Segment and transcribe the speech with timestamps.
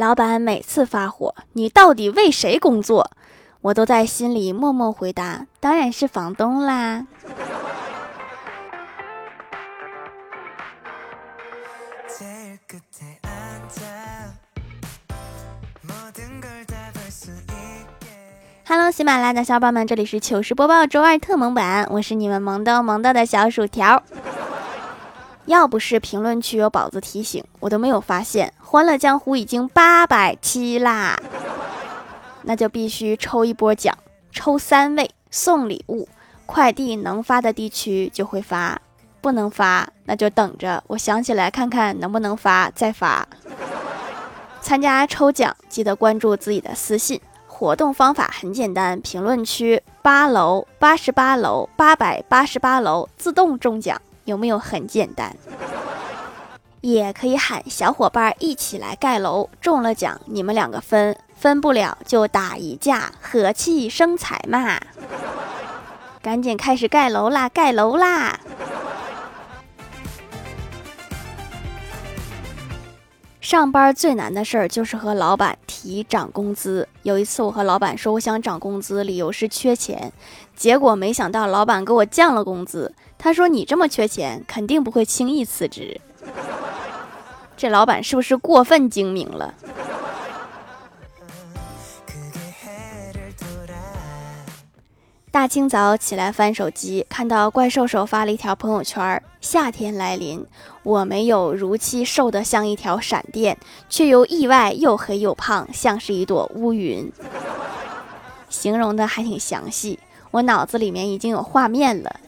[0.00, 3.10] 老板每次发火，你到底为谁工作？
[3.60, 7.06] 我都在心里默默回答，当然是房东啦。
[18.66, 24.02] Hello，喜马拉雅的小伙伴们，这里是糗事播报周二特萌版，我是你们萌豆萌豆的小薯条。
[25.50, 31.20] 要不是评论区有宝子提醒，我都没有发现《欢乐江湖》已经八百期啦。
[32.42, 33.92] 那就必须抽一波奖，
[34.30, 36.08] 抽三位送礼物，
[36.46, 38.80] 快递能发的地区就会发，
[39.20, 43.26] 不能发那就等着，我想起来看看能不能发再发。
[44.60, 47.20] 参加抽奖记得关注自己的私信。
[47.48, 55.36] 活动方法很简单，评论区八楼八十八楼八百八十八楼自动中奖，有没有很简单？
[56.80, 64.80] 也可以喊小伙伴一起来盖楼，中了奖你们两个分，分不了就打一架，和气生财嘛！
[66.22, 68.40] 赶紧开始盖楼啦，盖楼啦！
[73.40, 76.88] 上班最难的事儿就是和老板提涨工资。
[77.02, 80.12] 有一次，我和老板说我想涨工资，理由是缺钱。
[80.54, 82.94] 结果没想到老板给我降了工资。
[83.22, 86.00] 他说：“你这么缺钱，肯定不会轻易辞职。”
[87.54, 89.54] 这老板是不是过分精明了？
[95.30, 100.44] 大清早起来翻手机，看到怪兽手发了一条朋友圈：“夏天来临，
[100.82, 103.58] 我没有如期瘦得像一条闪电，
[103.90, 107.12] 却又意外又黑又胖，像是一朵乌云。”
[108.48, 112.18] 形容的还挺详细，我脑子里面已经有画面了。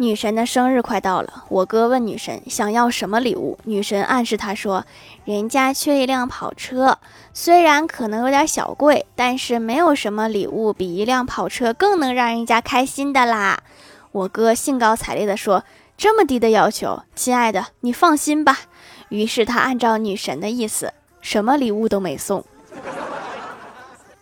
[0.00, 4.86] 女神的生日快到了，我哥问女神想要什么礼物，女神暗示他说，
[5.26, 6.96] 人家缺一辆跑车，
[7.34, 13.60] 虽然可能有点小贵，但是没有什么礼物比一辆跑车更能让人家开心的啦。
[14.12, 15.64] 我哥兴高采烈地说，
[15.98, 18.60] 这么低的要求，亲爱的你放心吧。
[19.10, 22.42] 于是他按照女神的意思，什么礼物都没送。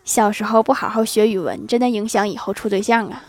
[0.03, 3.23] 小时候不好好学语文，真的影响以后处对象啊。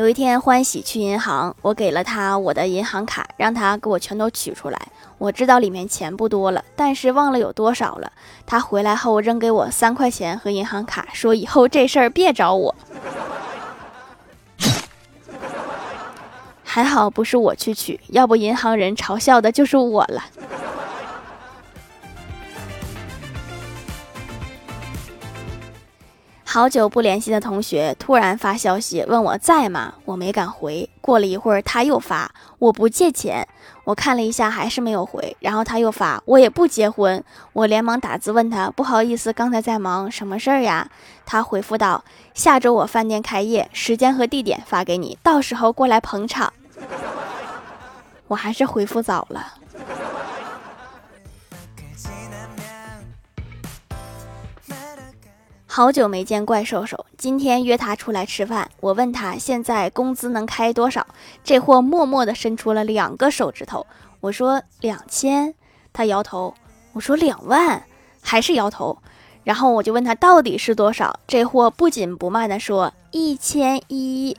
[0.00, 4.80] 有一天，欢喜去银行，我给了他我的银行卡，让他给我全都取出来。
[5.18, 8.10] 我知道里面钱不多了，但是忘了有多少了。
[8.46, 12.74] 他回来后扔给我三块钱和银行卡，说以后这事儿别找我。
[16.64, 20.24] 还好不是我去取，要不银行人嘲笑的就是我了。
[26.52, 29.94] 好久不联系的同学突然发消息问我在吗？
[30.04, 30.90] 我没敢回。
[31.00, 32.28] 过了一会儿，他又发
[32.58, 33.46] 我不借钱。
[33.84, 35.36] 我看了一下，还是没有回。
[35.38, 37.22] 然后他又发我也不结婚。
[37.52, 40.90] 我连忙打字问他不好意思，刚才在忙，什么事儿呀？
[41.24, 42.02] 他回复道
[42.34, 46.52] 下周我饭店开业，时间和地点发给你，到时候过来捧场。
[48.26, 49.59] 我还是回复早了。
[55.72, 58.68] 好久没见怪兽兽，今天约他出来吃饭。
[58.80, 61.06] 我问他现在工资能开多少，
[61.44, 63.86] 这货默默地伸出了两个手指头。
[64.18, 65.54] 我说两千，
[65.92, 66.52] 他摇头。
[66.92, 67.84] 我说两万，
[68.20, 68.98] 还是摇头。
[69.44, 74.36] 然后我就问他到底是多少，这货不紧不慢地说一千一。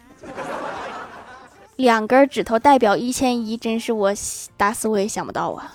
[1.77, 4.11] 两根指头代表一千一，真是我
[4.57, 5.71] 打死我也想不到啊。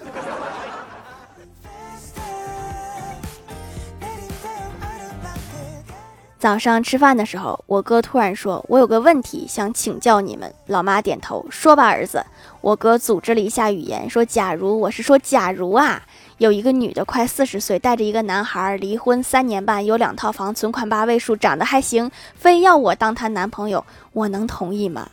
[6.47, 12.25] 早上吃饭的时候，我哥突然说：“我有个问题想请教你们。”老妈点头说：“吧，儿子。”
[12.63, 16.01] 我哥组织了一下语言说：“假如我是说，假如啊，
[16.39, 25.09] 有一个女的快四十岁，带着一个男孩，离婚三年半，有两套房，存款八位数，长得还行，非要我当她男朋友，我能同意吗？”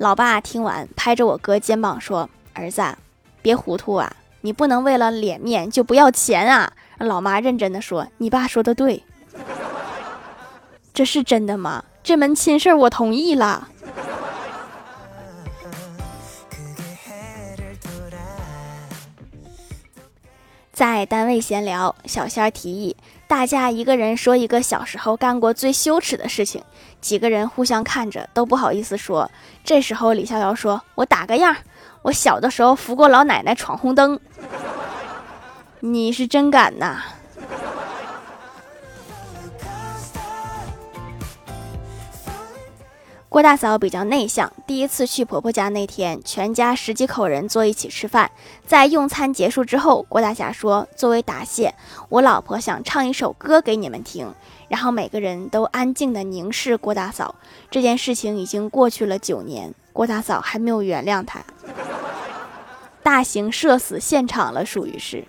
[0.00, 2.82] 老爸听完，拍着我哥肩膀说：“儿子，
[3.42, 4.10] 别糊涂啊，
[4.40, 9.04] 你不能为了脸面就不要钱啊。”老妈认真的说：“你爸说的对。”
[10.94, 11.84] 这是真的吗？
[12.02, 13.68] 这门亲事我同意了。
[20.72, 22.96] 在单位闲聊，小仙儿提议
[23.28, 26.62] 大家一个人说一个小时候干过最羞耻的事情，
[27.00, 29.30] 几个人互相看着都不好意思说。
[29.62, 31.54] 这时候李逍遥说：“我打个样，
[32.02, 34.18] 我小的时候扶过老奶奶闯红灯。”
[35.80, 37.02] 你是真敢呐！
[43.32, 48.30] 郭大嫂比较内向，第一次去婆婆家那天，全家十几口人坐一起吃饭。
[48.66, 51.74] 在用餐结束之后，郭大侠说：“作为答谢，
[52.10, 54.30] 我老婆想唱一首歌给你们听。”
[54.68, 57.34] 然后每个人都安静地凝视郭大嫂。
[57.70, 61.40] 这件事情已经过去了九年，郭大嫂还没有原谅他，
[63.02, 65.24] 大型社死现场了，属于是。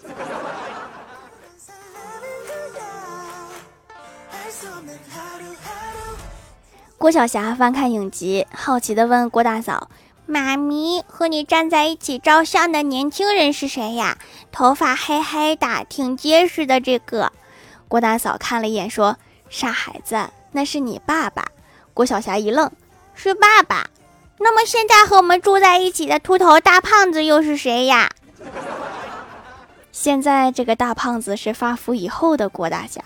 [7.04, 9.90] 郭晓霞翻看影集，好奇地问郭大嫂
[10.26, 14.18] ：“妈咪，和你站在一起照相的年轻人是谁呀？
[14.54, 17.34] 头发黑黑的，挺结实的。”这个，
[17.90, 19.18] 郭大嫂看了一眼，说
[19.52, 21.46] ：“傻孩子，那是你爸爸。”
[21.94, 22.72] 郭晓霞一愣
[23.14, 23.88] ：“是爸爸？
[24.40, 28.10] 那么现在和我们住在一起的秃头大胖子又是谁呀？”
[29.92, 33.04] 现在这个大胖子是发福以后的郭大侠。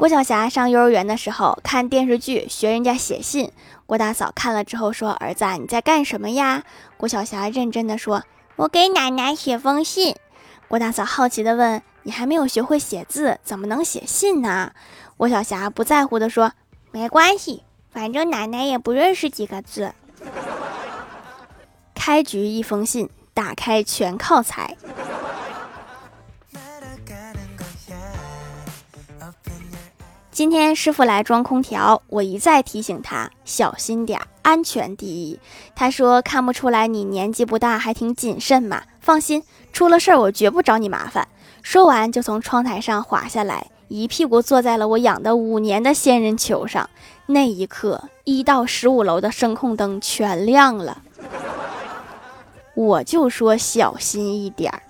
[0.00, 3.52] 郭晓霞上幼儿园的时候看电视剧，学人家写信。
[3.84, 6.64] 郭大嫂看了之后说：“儿子，你在干什么呀？”
[6.96, 8.22] 郭晓霞认真的说
[8.56, 10.16] ：“我给奶奶写封信。”
[10.68, 14.72] 郭大嫂好奇的问：“你还没有学会写字，怎么能写信呢？”
[15.18, 16.52] 郭晓霞不在乎的说
[16.92, 19.92] ：“没关系，反正奶奶也不认识几个字。”
[21.94, 24.74] 开局一封信，打开全靠猜。
[30.40, 35.38] 今天师傅来装空调，我一再提醒他小心点儿，安全第一。
[35.74, 38.84] 他说看不出来你年纪不大，还挺谨慎嘛。
[39.02, 41.28] 放心，出了事儿我绝不找你麻烦。
[41.60, 46.88] 说完就从窗台上滑下来，一屁股坐在了我养的五年的仙人球上。
[47.26, 51.02] 那一刻，一到十五楼的声控灯全亮了。
[52.72, 54.80] 我就说小心一点儿。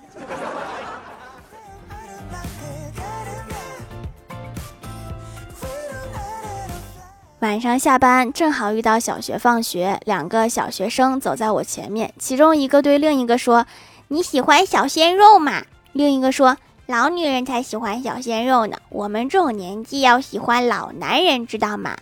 [7.40, 13.64] 晚上下班正好遇到小学放学，两个小学生走在我前面，其中一个对另一个说
[14.08, 21.96] ：“你喜欢小鲜肉吗？”另一个说：“老女人才喜欢小鲜肉呢，我们这种年纪要喜欢老男人，知道吗？”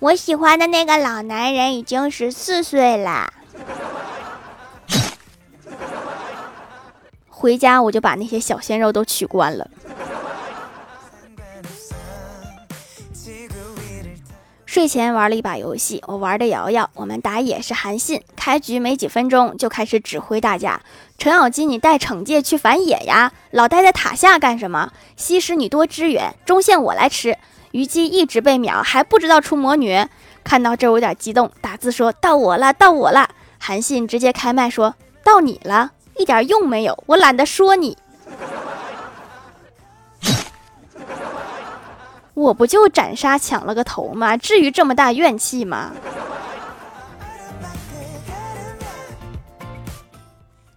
[0.00, 3.32] 我喜欢的那个老男人已经十四岁了。
[7.30, 9.70] 回家我就把那些小鲜肉都取关了。
[14.84, 18.20] 睡前玩了一把游戏，我玩的瑶瑶，我们打野是韩信。
[18.36, 20.78] 开局没几分钟就开始指挥大家：
[21.16, 23.32] 程咬金，你带惩戒去反野呀！
[23.50, 24.92] 老待在塔下干什么？
[25.16, 27.38] 西施，你多支援，中线我来吃。
[27.72, 30.06] 虞姬一直被秒，还不知道出魔女。
[30.44, 33.30] 看到这我有点激动，打字说到我了，到我了。
[33.58, 34.94] 韩信直接开麦说
[35.24, 37.96] 到你了，一点用没有，我懒得说你。
[42.34, 44.36] 我不就斩杀抢了个头吗？
[44.36, 45.92] 至于这么大怨气吗？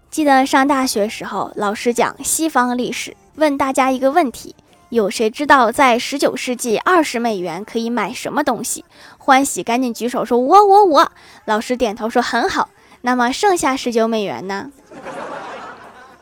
[0.09, 4.55] 记得上大学时候，老师讲西方历史，问大家一个问题：
[4.89, 8.85] 有谁知道在十九世纪二十美元可以买什么东西？
[9.17, 11.11] 欢喜赶紧举手说：“我我我。”
[11.45, 12.69] 老师点头说：“很好。”
[13.01, 14.71] 那么剩下十九美元呢？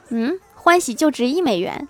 [0.09, 1.87] 嗯，欢喜就值一美元。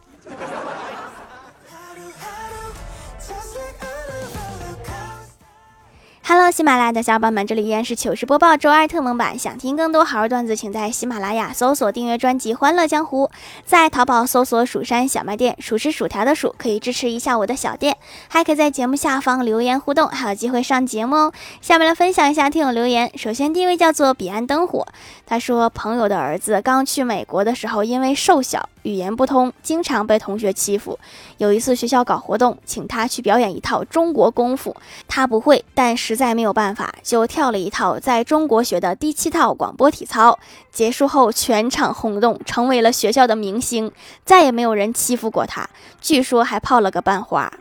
[6.27, 9.37] Hello，喜马拉雅的小伙伴们，这里依然是糗事播报周二特蒙版。
[9.37, 13.27] 想听更多好玩段子，请在喜马拉雅搜索订阅专辑《欢乐江湖》，
[13.63, 17.95] 在淘宝搜索“蜀山小卖店”，数是薯条的数，可以支持一下我的小店，
[18.27, 21.33] 还可以在节目下方留言互动，还有机会上节目哦。
[21.61, 23.15] 下面来分享一下听友留言。
[23.15, 24.87] 首先第一位叫做彼岸灯火，
[25.27, 28.67] 他说朋友的儿子刚去美国的时候，因为瘦小。
[28.85, 30.97] 语言不通，经常被同学欺负。
[31.37, 34.75] 有一次学校搞活动，请他去表演一套中国功夫，
[35.07, 40.37] 他不会，但实在没有办法，就跳了一套在中国学的第七套广播体操。
[40.71, 43.92] 结束后，全场轰动，成为了学校的明星，
[44.23, 45.68] 再也没有人欺负过他。
[45.99, 47.51] 据说还泡了个班花。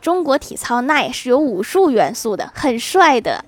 [0.00, 3.44] 中国体操那也是有武术元素的，很帅的。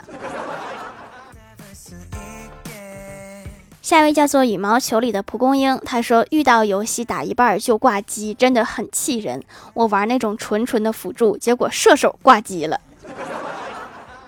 [3.87, 9.41] 下一位叫做羽毛球里的蒲公英，他说遇到游戏打一半就挂机，真的很气人。
[9.75, 12.81] 我玩那种纯纯的辅助，结果射手挂机了。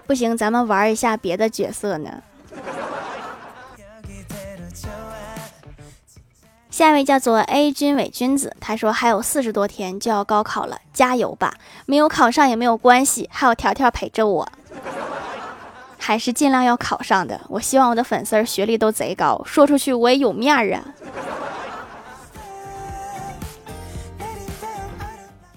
[0.07, 2.23] 不行，咱们玩一下别的角色呢。
[6.71, 11.55] 下一位叫做 A 君伪君子，他说还有四十多天就要高考了，加油吧！
[11.85, 14.49] 没有考上也没有关系，还有条条陪着我。
[15.99, 17.41] 还是尽量要考上的。
[17.49, 20.85] 我希望我的粉丝儿学历都贼高，说出去我也有面儿啊。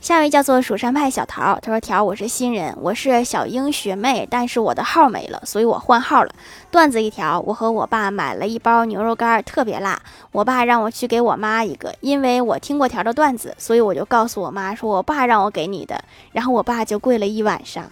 [0.02, 6.34] 下一位叫做蜀山派小桃，他说：“条，我是新人，我是小英学妹，但是我的号没了，所以我换号了。
[6.72, 17.86] 段子一条，我和我爸买了一包牛肉干，特别辣，我爸让我去给我妈一个，因为我听过条的段子，所以我就告诉我妈说，我爸让我给你的，然后我爸就跪了一晚上。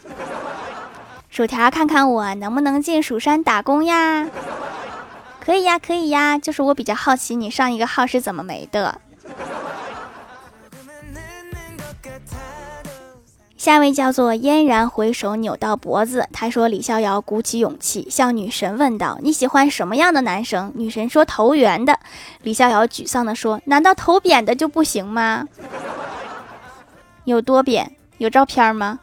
[1.29, 4.27] 薯条，看看我能不能进蜀山打工呀？
[5.39, 8.99] 可以呀，可以呀，就是我比较好奇你上一个号是怎么没的。”
[13.57, 21.99] 下一位叫做嫣然回首扭到脖子，他说：“李逍遥鼓起勇气向女神问道：‘你喜欢什么样的男生？’女神说：‘头圆的。’
[22.41, 25.45] 李逍遥沮丧地说：‘难道头扁的就不行吗？
[27.25, 27.91] 有多扁？
[28.17, 28.99] 有照片吗？’”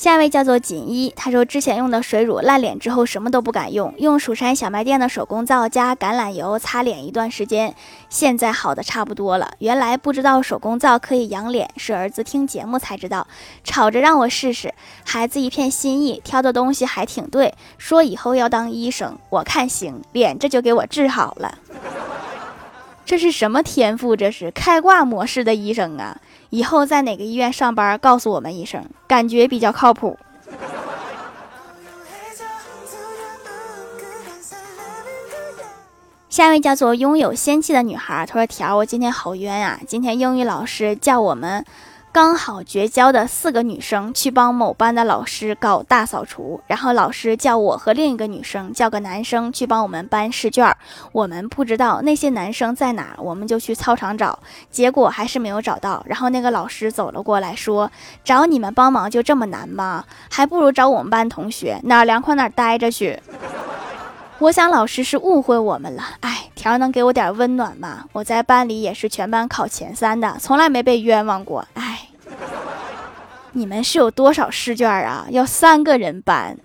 [0.00, 7.74] 下一位叫做锦衣，他说之前用的水乳烂脸之后什么都不敢用，用蜀山小卖店的手工皂加橄榄油擦脸一段时间，
[8.08, 9.52] 现在好的差不多了。
[9.58, 13.26] 原来不知道手工皂可以养脸，是儿子听节目才知道，
[13.62, 14.72] 吵着让我试试。
[15.04, 21.58] 孩子一片心意，挑的东西还挺对，说以后要当医生，我看行，脸这就给我治好了。
[23.10, 24.14] 这是什么天赋？
[24.14, 26.16] 这是开挂模式的医生啊！
[26.50, 30.16] 以后在哪个医院上班，告诉我们一声，感觉比较靠谱。
[36.28, 39.80] 下一位叫做拥有仙气的女孩，她说：“条，我今天好冤啊！
[39.88, 41.64] 今天英语老师叫我们。”
[42.12, 50.76] 刚好绝交的四个女生去帮某班的老师搞大扫除，然后老师叫我和另一个女生叫个男生去帮我们班试卷。
[51.12, 54.36] 我们不知道那些男生在哪，我们就去操场找，
[54.72, 56.02] 结果还是没有找到。
[56.04, 57.88] 然后那个老师走了过来，说
[58.24, 60.04] ：“找你们帮忙就这么难吗？
[60.28, 63.20] 还不如找我们班同学，哪凉快哪待着去。”
[64.40, 66.02] 我想老师是误会我们了。
[66.20, 68.04] 哎，条能给我点温暖吗？
[68.12, 71.64] 我在班里也是全班考前三的，从来没被冤枉过。
[71.74, 72.08] 哎。
[73.52, 75.26] 你们是有多少试卷啊？
[75.30, 76.56] 要三个人搬。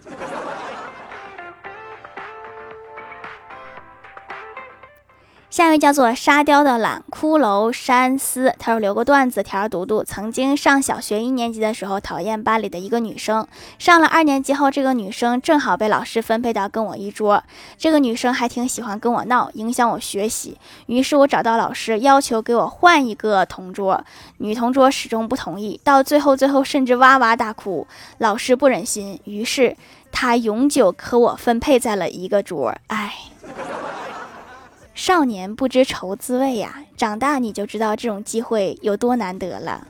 [5.56, 10.04] 下一位叫做沙雕的懒骷髅山思，他说留个段子条读读。
[10.04, 13.48] 曾经上小学一年级的时候，讨厌班里的一个女生。
[13.80, 17.42] 上了二年级后，这个女生正好被老师分配到跟我一桌。
[17.78, 20.58] 这个女生还挺喜欢跟我闹，影响我学习。
[20.88, 24.04] 于是我找到老师，要求给我换一个同桌。
[24.40, 27.88] 女同桌始终不同意，到最后，最后甚至哇哇大哭。
[28.18, 29.78] 老师不忍心，于是
[30.12, 32.76] 他永久和我分配在了一个桌。
[32.88, 33.14] 唉。
[34.96, 39.86] 少年不知愁滋味呀，长大你就知道这种机会有多难得了。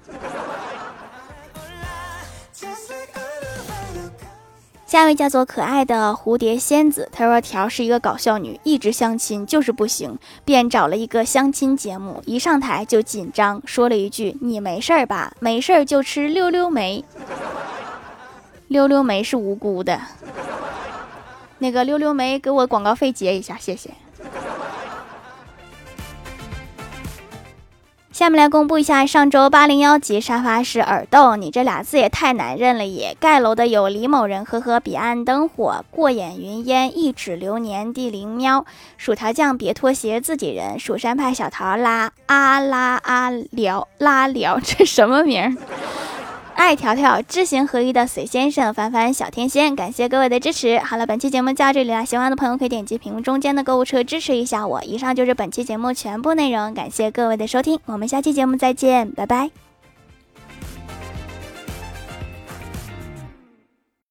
[4.87, 15.33] 下一位叫做可爱的蝴蝶仙子，她说条是一个搞笑女，一直相亲就是不行，便找了一个相亲节目，一上台就紧张，说了一句：“你没事吧？
[15.39, 17.05] 没事就吃溜溜梅。
[18.67, 20.01] ”溜溜梅是无辜的，
[21.59, 23.91] 那个溜溜梅给我广告费结一下，谢谢。
[28.15, 33.13] 下面来公布一下上周八零幺级沙发是耳豆，你这俩字也太难认了也。
[33.19, 45.51] 盖楼的有李某人，呵呵，彼岸灯火，过眼云烟，一指流年，地灵喵，薯条酱，别拖鞋，自己人，蜀山派小桃拉阿拉阿聊拉聊，这什么名儿？
[46.55, 50.79] 爱条条知行合一的随先生，凡凡小天仙，感谢各位的支持。
[50.79, 54.81] 好了，本期节目就到这里了，喜欢的朋友可以点击屏幕中间的购物车支持一下我。
[54.83, 59.64] 以上就是本期节目全部内容，感谢各位的收听，我们下期节目再见，拜拜。